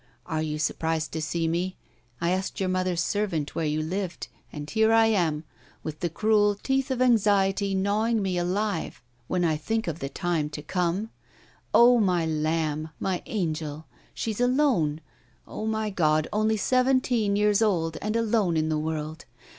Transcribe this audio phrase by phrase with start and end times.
[0.25, 1.75] Are you surprised to see me?
[2.19, 5.43] I asked your mother's servants where you lived; and here I am
[5.83, 10.49] with the cruel teeth of anxiety gnawing me alive when I think of the time
[10.49, 11.11] to come.
[11.71, 12.89] Oh, my lamb!
[12.99, 13.85] my angel!
[14.15, 15.01] she's alone.
[15.47, 19.25] Oh, my God, only seventeen years old, and alone in the world!